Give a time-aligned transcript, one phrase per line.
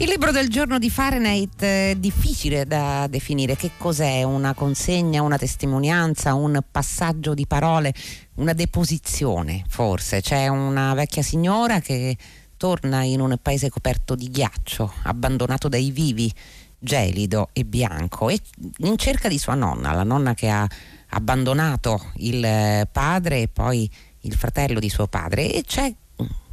[0.00, 3.54] Il libro del giorno di Fahrenheit è difficile da definire.
[3.54, 4.22] Che cos'è?
[4.22, 7.92] Una consegna, una testimonianza, un passaggio di parole,
[8.36, 10.22] una deposizione forse.
[10.22, 12.16] C'è una vecchia signora che
[12.56, 16.32] torna in un paese coperto di ghiaccio, abbandonato dai vivi,
[16.78, 18.40] gelido e bianco, e
[18.78, 20.66] in cerca di sua nonna, la nonna che ha
[21.10, 23.88] abbandonato il padre e poi
[24.20, 25.52] il fratello di suo padre.
[25.52, 25.94] E c'è,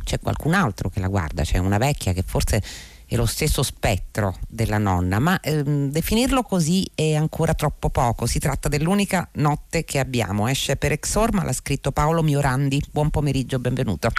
[0.04, 2.61] c'è qualcun altro che la guarda, c'è una vecchia che forse
[3.08, 8.26] è lo stesso spettro della nonna, ma ehm, definirlo così è ancora troppo poco.
[8.26, 10.48] Si tratta dell'unica notte che abbiamo.
[10.48, 12.81] Esce per Exorma, l'ha scritto Paolo Miorandi.
[12.91, 14.09] Buon pomeriggio, benvenuto.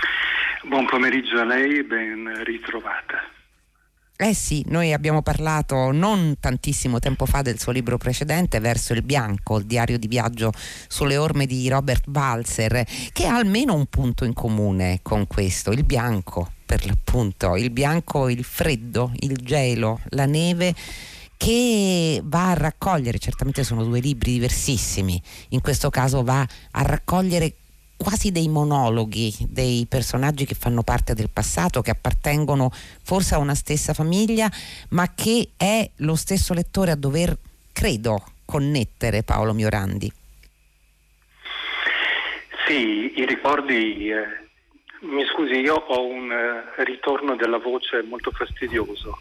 [0.64, 3.37] Buon pomeriggio a lei, ben ritrovata.
[4.20, 9.02] Eh sì, noi abbiamo parlato non tantissimo tempo fa del suo libro precedente, Verso il
[9.02, 10.52] bianco, il diario di viaggio
[10.88, 15.84] sulle orme di Robert Balzer, che ha almeno un punto in comune con questo, il
[15.84, 20.74] bianco per l'appunto, il bianco, il freddo, il gelo, la neve
[21.36, 27.54] che va a raccogliere, certamente sono due libri diversissimi, in questo caso va a raccogliere
[27.98, 32.70] quasi dei monologhi dei personaggi che fanno parte del passato, che appartengono
[33.02, 34.50] forse a una stessa famiglia,
[34.90, 37.36] ma che è lo stesso lettore a dover,
[37.72, 40.10] credo, connettere Paolo Miorandi.
[42.66, 44.46] Sì, i ricordi eh
[45.00, 49.20] mi scusi, io ho un uh, ritorno della voce molto fastidioso.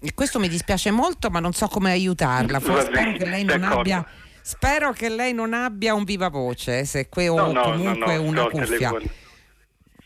[0.00, 2.60] E questo mi dispiace molto, ma non so come aiutarla.
[2.60, 4.06] Forse spero che lei non abbia
[4.46, 8.28] spero che lei non abbia un viva voce, se que- o no, comunque no, no,
[8.28, 8.96] una cuffia.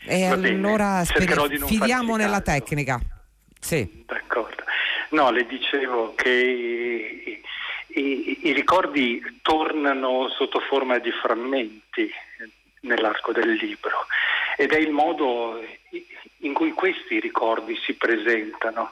[0.03, 2.99] E allora speri- fidiamo nella tecnica.
[3.59, 4.03] Sì.
[4.07, 4.63] D'accordo.
[5.09, 7.41] No, le dicevo che i,
[7.99, 12.11] i, i ricordi tornano sotto forma di frammenti
[12.81, 14.07] nell'arco del libro
[14.57, 15.61] ed è il modo
[16.37, 18.89] in cui questi ricordi si presentano,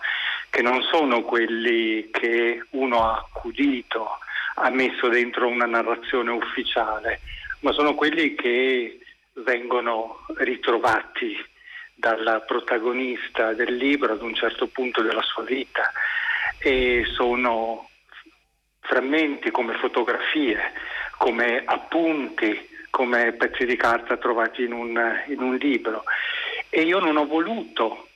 [0.51, 4.19] che non sono quelli che uno ha accudito,
[4.59, 7.21] ha messo dentro una narrazione ufficiale,
[7.61, 8.99] ma sono quelli che
[9.33, 11.35] vengono ritrovati
[11.95, 15.91] dalla protagonista del libro ad un certo punto della sua vita
[16.59, 17.89] e sono
[18.81, 20.59] frammenti come fotografie,
[21.17, 26.03] come appunti come pezzi di carta trovati in un, in un libro.
[26.69, 28.07] E io non ho voluto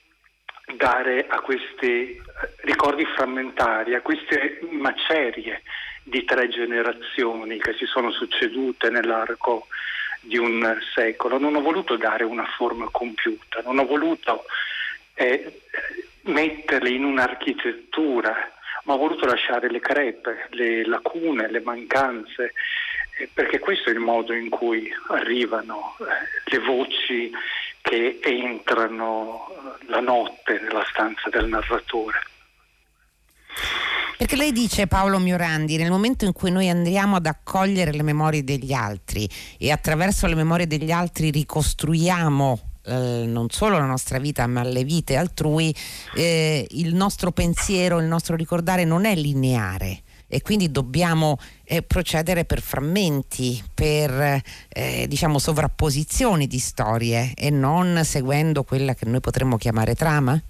[0.76, 2.20] dare a questi
[2.62, 5.62] ricordi frammentari, a queste macerie
[6.04, 9.68] di tre generazioni che si sono succedute nell'arco
[10.20, 14.46] di un secolo, non ho voluto dare una forma compiuta, non ho voluto
[15.16, 15.62] eh,
[16.24, 18.52] metterle in un'architettura,
[18.84, 22.54] ma ho voluto lasciare le crepe, le lacune, le mancanze,
[23.18, 27.32] eh, perché questo è il modo in cui arrivano eh, le voci
[27.82, 32.22] che entrano eh, la notte nella stanza del narratore.
[34.18, 38.44] Perché lei dice Paolo Miorandi, nel momento in cui noi andiamo ad accogliere le memorie
[38.44, 44.46] degli altri e attraverso le memorie degli altri ricostruiamo eh, non solo la nostra vita
[44.48, 45.74] ma le vite altrui,
[46.16, 52.44] eh, il nostro pensiero, il nostro ricordare non è lineare e quindi dobbiamo eh, procedere
[52.44, 59.58] per frammenti, per eh, diciamo sovrapposizioni di storie e non seguendo quella che noi potremmo
[59.58, 60.42] chiamare trama?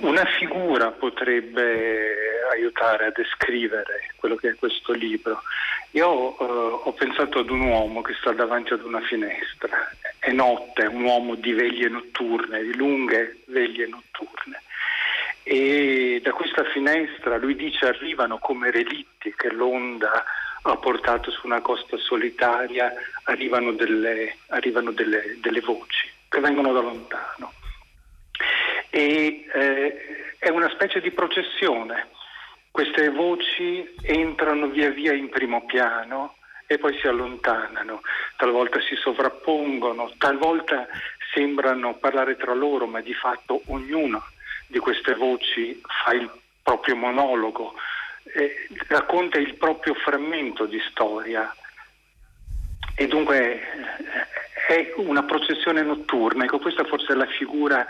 [0.00, 2.14] Una figura potrebbe
[2.52, 5.42] aiutare a descrivere quello che è questo libro.
[5.92, 10.86] Io uh, ho pensato ad un uomo che sta davanti ad una finestra, è notte,
[10.86, 14.62] un uomo di veglie notturne, di lunghe veglie notturne
[15.48, 20.24] e da questa finestra lui dice arrivano come relitti che l'onda
[20.62, 26.80] ha portato su una costa solitaria, arrivano delle, arrivano delle, delle voci che vengono da
[26.80, 27.52] lontano.
[28.96, 32.08] E eh, è una specie di processione.
[32.70, 36.36] Queste voci entrano via via in primo piano
[36.66, 38.00] e poi si allontanano,
[38.38, 40.88] talvolta si sovrappongono, talvolta
[41.34, 44.24] sembrano parlare tra loro, ma di fatto ognuno
[44.66, 46.30] di queste voci fa il
[46.62, 47.74] proprio monologo,
[48.34, 51.54] eh, racconta il proprio frammento di storia
[52.94, 56.44] e dunque eh, è una processione notturna.
[56.44, 57.86] Ecco, questa forse è la figura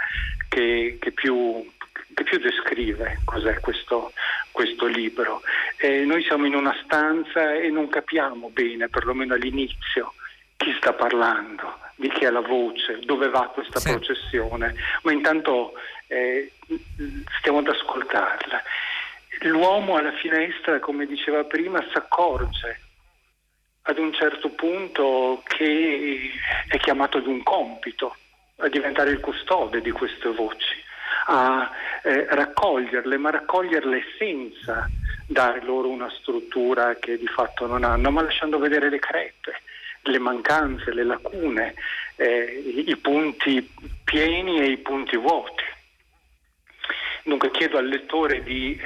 [0.56, 1.70] che, che, più,
[2.14, 4.12] che più, descrive cos'è questo,
[4.52, 5.42] questo libro.
[5.76, 10.14] Eh, noi siamo in una stanza e non capiamo bene, perlomeno all'inizio,
[10.56, 13.90] chi sta parlando, di chi è la voce, dove va questa sì.
[13.90, 15.74] processione, ma intanto
[16.06, 16.50] eh,
[17.38, 18.62] stiamo ad ascoltarla.
[19.40, 22.80] L'uomo alla finestra, come diceva prima, si accorge
[23.82, 26.30] ad un certo punto che
[26.66, 28.16] è chiamato ad un compito,
[28.56, 30.82] a diventare il custode di queste voci,
[31.26, 31.70] a
[32.02, 34.88] eh, raccoglierle, ma raccoglierle senza
[35.26, 39.60] dare loro una struttura che di fatto non hanno, ma lasciando vedere le crepe,
[40.02, 41.74] le mancanze, le lacune,
[42.16, 43.68] eh, i punti
[44.04, 45.64] pieni e i punti vuoti.
[47.24, 48.80] Dunque chiedo al lettore di,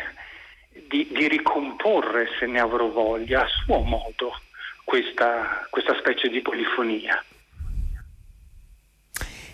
[0.71, 4.41] di, di ricomporre, se ne avrò voglia, a suo modo
[4.83, 7.23] questa, questa specie di polifonia.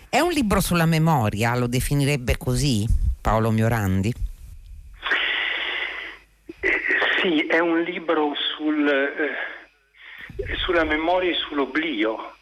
[0.09, 2.85] È un libro sulla memoria, lo definirebbe così
[3.21, 4.13] Paolo Miorandi?
[6.61, 6.81] Eh,
[7.21, 12.35] sì, è un libro sul, eh, sulla memoria e sull'oblio,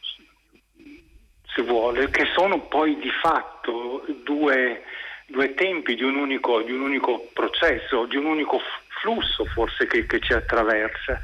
[1.55, 4.83] se vuole, che sono poi di fatto due,
[5.25, 8.61] due tempi di un, unico, di un, unico, processo, di un unico
[9.01, 11.19] flusso forse che, che ci attraversa,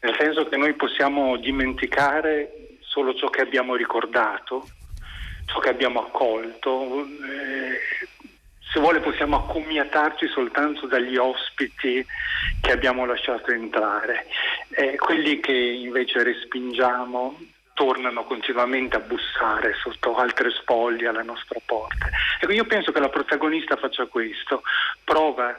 [0.00, 4.66] nel senso che noi possiamo dimenticare solo ciò che abbiamo ricordato,
[5.46, 7.04] ciò che abbiamo accolto.
[7.04, 7.78] Eh,
[8.72, 12.04] se vuole possiamo accomiatarci soltanto dagli ospiti
[12.60, 14.26] che abbiamo lasciato entrare.
[14.70, 17.38] Eh, quelli che invece respingiamo
[17.72, 22.08] tornano continuamente a bussare sotto altre spoglie alla nostra porta.
[22.40, 24.62] Ecco, io penso che la protagonista faccia questo,
[25.04, 25.58] prova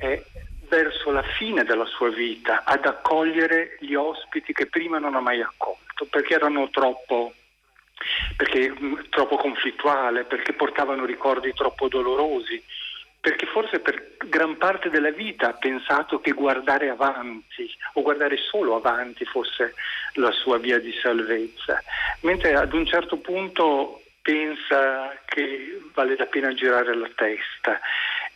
[0.00, 0.24] eh,
[0.68, 5.42] verso la fine della sua vita ad accogliere gli ospiti che prima non ha mai
[5.42, 7.32] accolto, perché erano troppo
[8.36, 12.62] perché mh, mm, troppo conflittuale, perché portavano ricordi troppo dolorosi,
[13.20, 18.76] perché forse per gran parte della vita ha pensato che guardare avanti o guardare solo
[18.76, 19.74] avanti fosse
[20.14, 21.82] la sua via di salvezza,
[22.20, 27.80] mentre ad un certo punto pensa che vale la pena girare la testa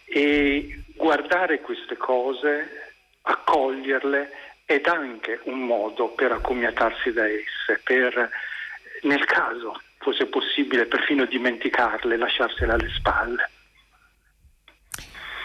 [0.05, 4.31] e guardare queste cose, accoglierle
[4.67, 8.31] ed anche un modo per accomiatarsi da esse, per
[9.03, 13.51] nel caso fosse possibile perfino dimenticarle, lasciarsele alle spalle.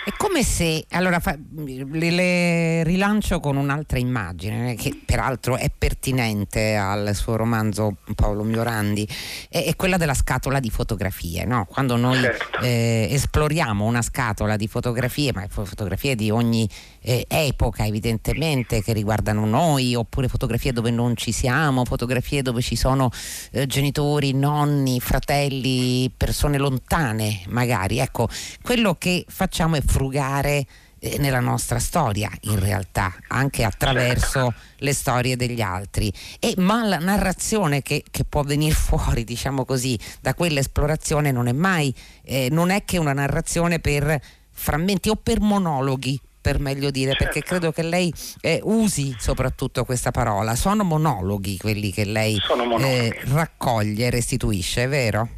[0.07, 6.77] È come se, allora fa, le, le, rilancio con un'altra immagine che peraltro è pertinente
[6.77, 9.06] al suo romanzo Paolo Miorandi,
[9.50, 11.65] è, è quella della scatola di fotografie, no?
[11.65, 12.59] quando noi certo.
[12.62, 16.69] eh, esploriamo una scatola di fotografie, ma fotografie di ogni
[17.01, 22.77] eh, epoca evidentemente che riguardano noi, oppure fotografie dove non ci siamo, fotografie dove ci
[22.77, 23.12] sono
[23.51, 28.30] eh, genitori, nonni, fratelli, persone lontane magari, ecco,
[28.62, 30.63] quello che facciamo è frugare
[30.99, 36.99] eh, nella nostra storia in realtà anche attraverso le storie degli altri e, ma la
[36.99, 42.69] narrazione che, che, può venire fuori diciamo così da quell'esplorazione non è mai eh, non
[42.69, 44.19] è che una narrazione per
[44.51, 47.47] frammenti o per monologhi per meglio dire perché certo.
[47.47, 52.39] credo che lei eh, usi soprattutto questa parola sono monologhi quelli che lei
[52.79, 55.36] eh, raccoglie e restituisce è vero?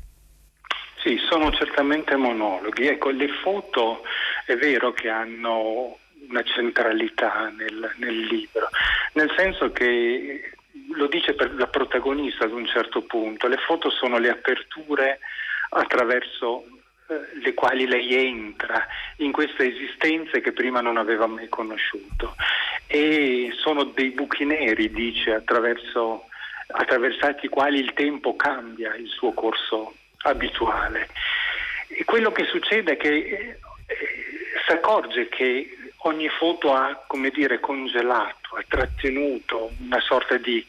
[1.02, 2.88] Sì, sono certamente monologhi.
[2.88, 4.04] Ecco, le foto
[4.46, 5.98] è vero che hanno
[6.28, 8.70] una centralità nel, nel libro,
[9.14, 10.52] nel senso che
[10.92, 15.20] lo dice la protagonista ad un certo punto, le foto sono le aperture
[15.70, 16.66] attraverso
[17.08, 18.86] eh, le quali lei entra
[19.18, 22.36] in queste esistenze che prima non aveva mai conosciuto
[22.88, 26.26] e sono dei buchi neri, dice, attraverso,
[26.68, 29.94] attraversati i quali il tempo cambia il suo corso
[30.24, 31.10] abituale.
[31.88, 33.60] E quello che succede è che eh,
[34.66, 40.66] si accorge che ogni foto ha, come dire, congelato, ha trattenuto una sorta di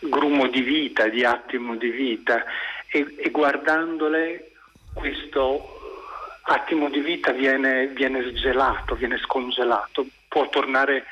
[0.00, 2.44] grumo di vita, di attimo di vita
[2.86, 4.52] e, e guardandole
[4.94, 5.78] questo
[6.42, 11.04] attimo di vita viene, viene sgelato, viene scongelato, può tornare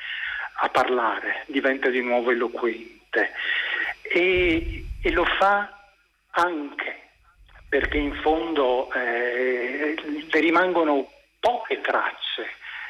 [0.61, 3.33] a parlare, diventa di nuovo eloquente
[4.03, 5.73] e, e lo fa
[6.31, 7.08] anche
[7.69, 9.95] perché in fondo eh,
[10.31, 12.47] rimangono poche tracce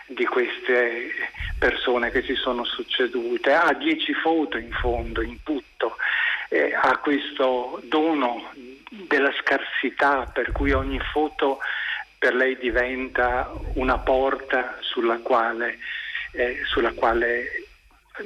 [0.07, 1.11] di queste
[1.59, 3.53] persone che si sono succedute.
[3.53, 5.97] Ha dieci foto in fondo, in tutto,
[6.49, 8.53] eh, ha questo dono
[8.91, 11.59] della scarsità per cui ogni foto
[12.19, 15.79] per lei diventa una porta sulla quale,
[16.33, 17.67] eh, sulla quale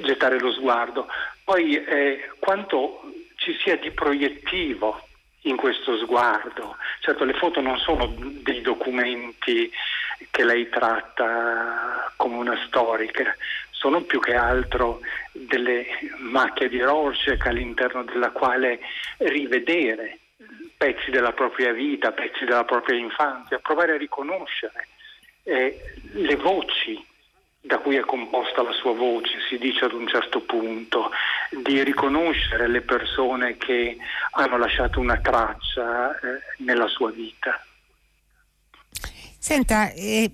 [0.01, 1.07] gettare lo sguardo.
[1.43, 3.01] Poi eh, quanto
[3.35, 5.07] ci sia di proiettivo
[5.43, 6.77] in questo sguardo.
[6.99, 9.71] Certo, le foto non sono dei documenti
[10.29, 13.35] che lei tratta come una storica,
[13.71, 15.85] sono più che altro delle
[16.19, 18.79] macchie di Rorschach all'interno della quale
[19.17, 20.19] rivedere
[20.77, 24.87] pezzi della propria vita, pezzi della propria infanzia, provare a riconoscere
[25.43, 25.79] eh,
[26.13, 27.05] le voci
[27.65, 31.11] da cui è composta la sua voce, si dice ad un certo punto,
[31.63, 33.97] di riconoscere le persone che
[34.31, 37.63] hanno lasciato una traccia eh, nella sua vita.
[39.39, 40.29] Senta, eh,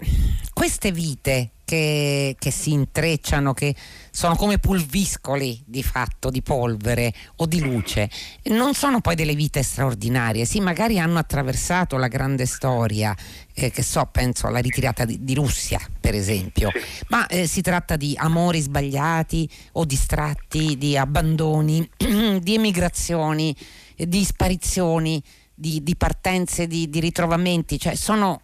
[0.53, 3.75] queste vite che, che, si intrecciano, che
[4.09, 8.09] sono come pulviscoli di fatto, di polvere o di luce,
[8.45, 13.15] non sono poi delle vite straordinarie, sì, magari hanno attraversato la grande storia,
[13.53, 16.71] eh, che so, penso alla ritirata di, di Russia, per esempio,
[17.09, 21.87] ma eh, si tratta di amori sbagliati o distratti, di abbandoni,
[22.41, 23.55] di emigrazioni,
[23.95, 25.21] di sparizioni,
[25.53, 28.41] di, di partenze, di, di ritrovamenti, cioè sono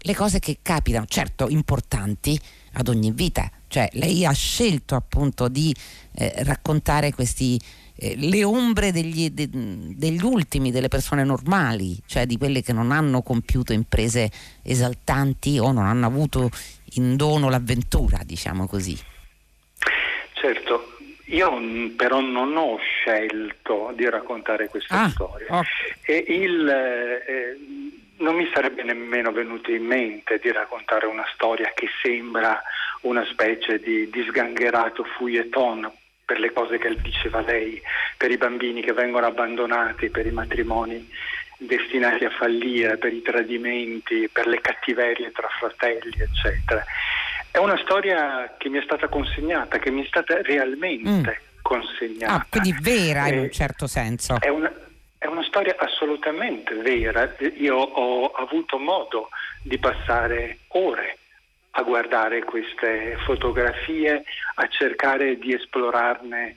[0.00, 2.38] le cose che capitano, certo importanti,
[2.74, 3.50] ad ogni vita.
[3.68, 5.74] Cioè, lei ha scelto appunto di
[6.14, 7.60] eh, raccontare questi,
[7.96, 12.92] eh, le ombre degli, de, degli, ultimi, delle persone normali, cioè di quelle che non
[12.92, 14.30] hanno compiuto imprese
[14.62, 16.50] esaltanti o non hanno avuto
[16.94, 18.98] in dono l'avventura, diciamo così.
[20.34, 20.96] Certo,
[21.26, 21.50] io
[21.96, 25.46] però non ho scelto di raccontare questa ah, storia.
[25.46, 25.66] Okay.
[26.02, 27.56] E il, eh,
[28.22, 32.62] non mi sarebbe nemmeno venuto in mente di raccontare una storia che sembra
[33.02, 35.90] una specie di, di sgangherato fouilleton
[36.24, 37.82] per le cose che diceva lei,
[38.16, 41.10] per i bambini che vengono abbandonati, per i matrimoni
[41.58, 46.84] destinati a fallire, per i tradimenti, per le cattiverie tra fratelli, eccetera.
[47.50, 51.60] È una storia che mi è stata consegnata, che mi è stata realmente mm.
[51.60, 52.34] consegnata.
[52.34, 54.36] Ah, quindi vera in un certo senso.
[54.40, 54.72] È una
[55.52, 57.36] storia assolutamente vera.
[57.56, 59.28] Io ho avuto modo
[59.62, 61.18] di passare ore
[61.72, 66.56] a guardare queste fotografie, a cercare di esplorarne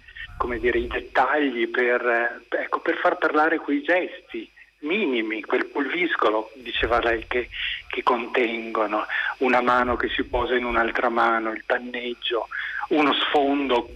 [0.60, 4.50] dire, i dettagli per, ecco, per, far parlare quei gesti
[4.80, 7.50] minimi, quel pulviscolo, diceva lei, che,
[7.88, 9.06] che contengono,
[9.40, 12.48] una mano che si posa in un'altra mano, il panneggio,
[12.90, 13.90] uno sfondo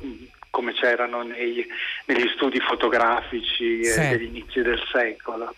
[0.50, 1.66] come c'erano nei,
[2.06, 4.00] negli studi fotografici eh, sì.
[4.00, 5.54] degli inizi del secolo.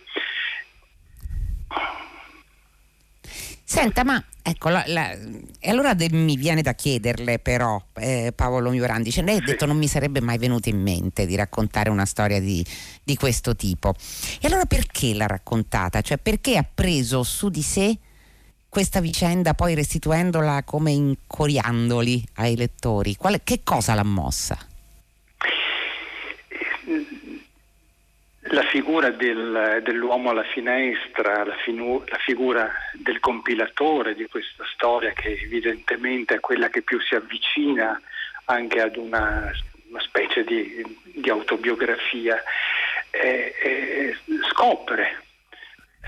[3.63, 8.69] Senta, ma ecco, la, la, e allora de, mi viene da chiederle però, eh, Paolo
[8.69, 12.03] Miurandi, cioè, lei ha detto non mi sarebbe mai venuto in mente di raccontare una
[12.03, 12.65] storia di,
[13.01, 13.95] di questo tipo.
[14.41, 16.01] E allora perché l'ha raccontata?
[16.01, 17.97] Cioè perché ha preso su di sé
[18.67, 23.15] questa vicenda poi restituendola come incoriandoli ai lettori?
[23.15, 24.57] Qual, che cosa l'ha mossa?
[28.53, 35.13] La figura del, dell'uomo alla finestra, la, finu, la, figura del compilatore di questa storia
[35.13, 37.99] che evidentemente è quella che più si avvicina
[38.45, 39.49] anche ad una,
[39.89, 42.43] una specie di, di autobiografia,
[43.09, 44.17] eh, eh,
[44.49, 45.23] scopre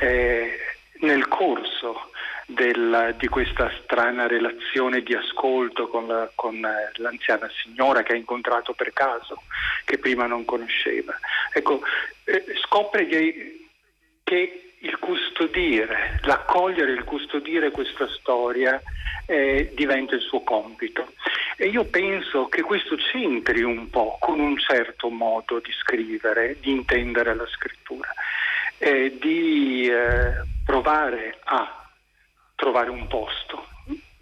[0.01, 0.59] eh,
[0.99, 2.11] nel corso
[2.45, 6.59] del, di questa strana relazione di ascolto con, la, con,
[6.95, 9.43] l'anziana signora che ha incontrato per caso,
[9.85, 11.17] che prima non conosceva.
[11.53, 11.81] Ecco,
[12.25, 13.67] eh, scopre che,
[14.23, 18.81] che, il custodire, l'accogliere e il custodire questa storia
[19.25, 21.13] eh, diventa il suo compito.
[21.55, 26.71] E io penso che questo c'entri un po' con un certo modo di scrivere, di
[26.71, 28.13] intendere la scrittura,
[28.77, 30.33] eh, di eh,
[30.65, 31.82] provare a
[32.55, 33.67] trovare un posto,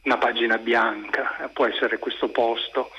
[0.03, 2.91] una pagina bianca, può essere questo posto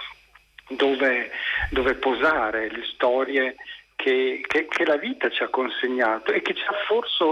[0.68, 1.30] dove,
[1.70, 3.56] dove posare le storie
[3.96, 7.24] che, che, che, la vita ci ha consegnato e che ci ha forse,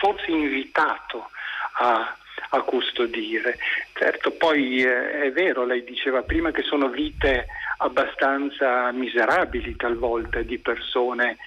[0.00, 1.30] forse invitato
[1.74, 2.16] a,
[2.50, 3.58] a, custodire.
[3.92, 7.46] Certo, poi eh, è vero, lei diceva prima che sono vite
[7.78, 11.38] abbastanza miserabili talvolta di persone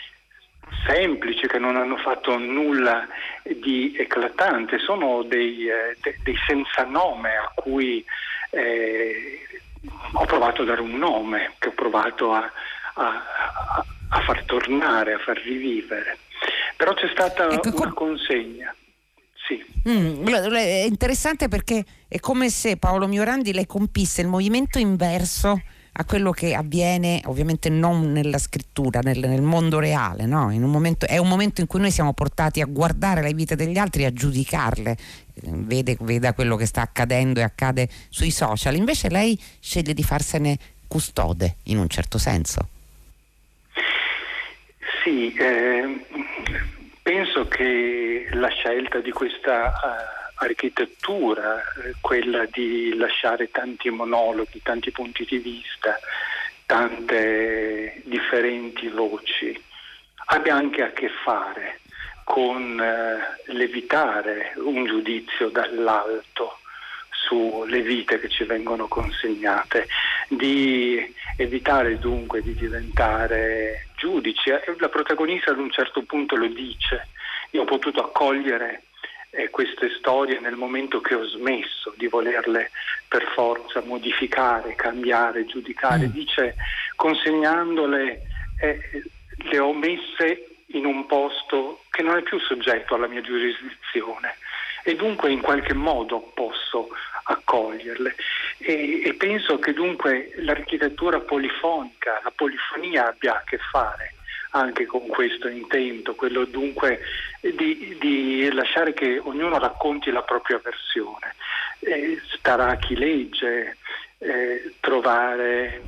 [0.85, 3.07] semplici che non hanno fatto nulla
[3.43, 8.03] di eclatante, sono dei, eh, de, dei senza nome a cui
[8.51, 9.39] eh,
[10.13, 12.51] ho provato a dare un nome, che ho provato a,
[12.95, 16.17] a, a far tornare, a far rivivere.
[16.75, 18.73] Però c'è stata ecco, una com- consegna.
[19.45, 19.63] Sì.
[19.89, 25.61] Mm, è interessante perché è come se Paolo Miorandi le compisse il movimento inverso
[25.95, 30.47] a quello che avviene ovviamente non nella scrittura, nel, nel mondo reale, no?
[30.47, 33.77] un momento, è un momento in cui noi siamo portati a guardare le vite degli
[33.77, 34.97] altri e a giudicarle,
[35.33, 40.57] vede, veda quello che sta accadendo e accade sui social, invece lei sceglie di farsene
[40.87, 42.69] custode in un certo senso.
[45.03, 46.05] Sì, eh,
[47.03, 49.73] penso che la scelta di questa...
[49.73, 55.99] Uh, architettura, eh, quella di lasciare tanti monologhi, tanti punti di vista,
[56.65, 59.61] tante differenti voci,
[60.25, 61.79] abbia anche a che fare
[62.23, 66.59] con eh, l'evitare un giudizio dall'alto
[67.09, 69.87] sulle vite che ci vengono consegnate,
[70.27, 74.49] di evitare dunque di diventare giudici.
[74.77, 77.07] La protagonista ad un certo punto lo dice,
[77.51, 78.83] io ho potuto accogliere
[79.35, 82.69] eh, queste storie nel momento che ho smesso di volerle
[83.07, 86.07] per forza modificare, cambiare, giudicare.
[86.07, 86.11] Mm.
[86.11, 86.55] Dice
[86.95, 88.21] consegnandole
[88.61, 88.79] eh,
[89.35, 94.37] le ho messe in un posto che non è più soggetto alla mia giurisdizione
[94.83, 96.89] e dunque in qualche modo posso
[97.23, 98.15] accoglierle.
[98.59, 104.12] E, e, penso che dunque l'architettura polifonica, la polifonia abbia a che fare
[104.55, 106.99] anche con questo intento, quello dunque
[107.41, 111.35] di, di lasciare che ognuno racconti la propria versione.
[111.79, 113.77] Eh, starà a chi legge
[114.19, 115.81] eh, trovare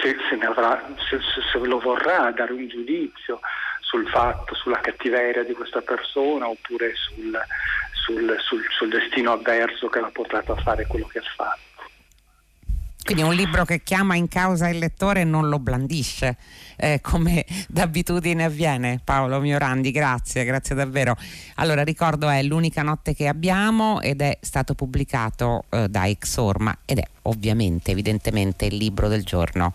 [0.00, 1.18] se, se, avrà, se,
[1.52, 3.40] se, lo vorrà dare un giudizio
[3.80, 7.38] sul fatto, sulla cattiveria di questa persona oppure sul,
[7.92, 11.73] sul, sul, sul destino avverso che l'ha portato a fare quello che ha fatto.
[13.04, 16.38] Quindi è un libro che chiama in causa il lettore e non lo blandisce,
[16.76, 18.98] eh, come d'abitudine avviene.
[19.04, 21.14] Paolo Miorandi, grazie, grazie davvero.
[21.56, 26.98] Allora, ricordo è L'unica notte che abbiamo ed è stato pubblicato eh, da Exorma ed
[26.98, 29.74] è ovviamente, evidentemente, il libro del giorno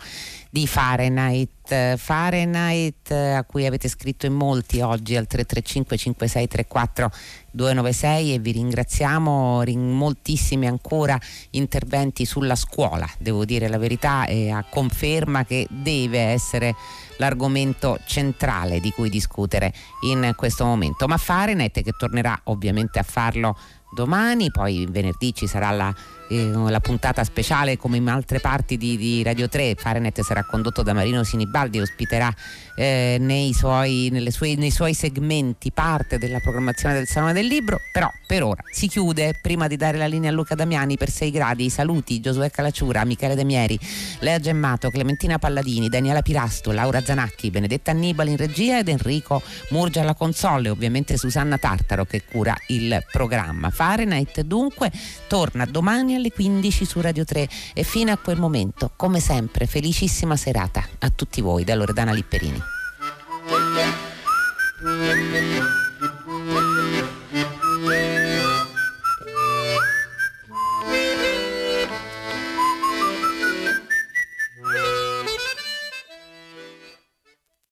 [0.49, 1.49] di Fahrenheit.
[1.97, 7.11] Fahrenheit a cui avete scritto in molti oggi al 335 5634
[7.51, 11.19] 296 e vi ringraziamo in moltissimi ancora
[11.51, 16.75] interventi sulla scuola, devo dire la verità e a conferma che deve essere
[17.17, 21.07] l'argomento centrale di cui discutere in questo momento.
[21.07, 23.57] Ma Fahrenheit che tornerà ovviamente a farlo
[23.91, 25.93] domani, poi venerdì ci sarà la
[26.29, 30.83] eh, la puntata speciale come in altre parti di, di Radio 3 Farenet sarà condotto
[30.83, 31.23] da Marino
[31.59, 32.33] Sinibaldi ospiterà
[32.75, 38.09] eh, nei, suoi, sue, nei, suoi, segmenti parte della programmazione del Salone del Libro però
[38.25, 39.37] per ora si chiude.
[39.41, 43.35] Prima di dare la linea a Luca Damiani per 6 gradi saluti Giosuè Calacciura, Michele
[43.35, 43.77] De Mieri
[44.19, 50.01] Lea Gemmato, Clementina Palladini Daniela Pirasto, Laura Zanacchi Benedetta Annibali in regia ed Enrico Murgia
[50.01, 53.69] alla console ovviamente Susanna Tartaro che cura il programma.
[53.69, 54.91] Fahrenheit dunque
[55.27, 60.37] torna domani alle 15 su Radio 3 e fino a quel momento, come sempre, felicissima
[60.37, 62.61] serata a tutti voi da Loredana Lipperini.